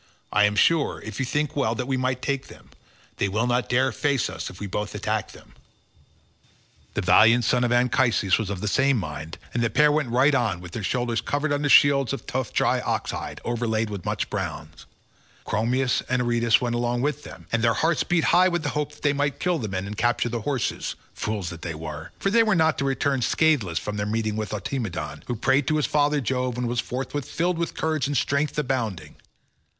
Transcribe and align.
I 0.33 0.45
am 0.45 0.55
sure, 0.55 0.99
if 1.05 1.19
you 1.19 1.27
think 1.27 1.55
well, 1.55 1.75
that 1.75 1.85
we 1.85 1.95
might 1.95 2.23
take 2.23 2.47
them; 2.47 2.71
they 3.17 3.29
will 3.29 3.45
not 3.45 3.69
dare 3.69 3.91
face 3.91 4.31
us 4.31 4.49
if 4.49 4.59
we 4.59 4.65
both 4.65 4.95
attack 4.95 5.31
them." 5.31 5.53
The 6.95 7.01
valiant 7.03 7.43
son 7.45 7.63
of 7.63 7.71
Anchises 7.71 8.39
was 8.39 8.49
of 8.49 8.61
the 8.61 8.67
same 8.67 8.97
mind, 8.97 9.37
and 9.53 9.61
the 9.61 9.69
pair 9.69 9.91
went 9.91 10.09
right 10.09 10.33
on, 10.33 10.59
with 10.59 10.71
their 10.71 10.81
shoulders 10.81 11.21
covered 11.21 11.53
under 11.53 11.69
shields 11.69 12.13
of 12.13 12.25
tough 12.25 12.51
dry 12.51 12.79
ox 12.79 13.11
hide, 13.11 13.41
overlaid 13.45 13.91
with 13.91 14.03
much 14.03 14.27
bronze. 14.27 14.87
Chromius 15.45 16.01
and 16.09 16.23
Aretus 16.23 16.59
went 16.59 16.73
also 16.73 16.99
with 16.99 17.21
them, 17.23 17.45
and 17.51 17.63
their 17.63 17.75
hearts 17.75 18.03
beat 18.03 18.23
high 18.23 18.47
with 18.47 18.65
hope 18.65 18.93
that 18.93 19.03
they 19.03 19.13
might 19.13 19.39
kill 19.39 19.59
the 19.59 19.67
men 19.67 19.85
and 19.85 19.95
capture 19.95 20.29
the 20.29 20.41
horses—fools 20.41 21.51
that 21.51 21.61
they 21.61 21.75
were, 21.75 22.11
for 22.17 22.31
they 22.31 22.41
were 22.41 22.55
not 22.55 22.79
to 22.79 22.85
return 22.85 23.21
scatheless 23.21 23.77
from 23.77 23.97
their 23.97 24.07
meeting 24.07 24.35
with 24.35 24.49
Automedon, 24.51 25.21
who 25.27 25.35
prayed 25.35 25.67
to 25.67 25.79
father 25.83 26.19
Jove 26.19 26.57
and 26.57 26.67
was 26.67 26.79
forthwith 26.79 27.29
filled 27.29 27.59
with 27.59 27.75
courage 27.75 28.07
and 28.07 28.17
strength 28.17 28.57
abounding. 28.57 29.17